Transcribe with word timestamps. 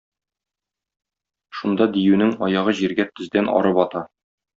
Шунда 1.57 1.87
диюнең 1.97 2.31
аягы 2.47 2.73
җиргә 2.81 3.07
тездән 3.21 3.53
ары 3.59 3.75
бата. 3.81 4.03